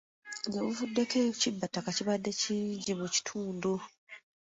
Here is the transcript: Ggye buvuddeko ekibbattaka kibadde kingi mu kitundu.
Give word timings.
Ggye 0.45 0.59
buvuddeko 0.65 1.15
ekibbattaka 1.31 1.89
kibadde 1.97 2.31
kingi 2.41 2.91
mu 2.99 3.07
kitundu. 3.13 3.73